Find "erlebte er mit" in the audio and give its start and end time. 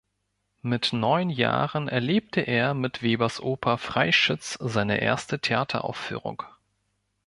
1.87-3.03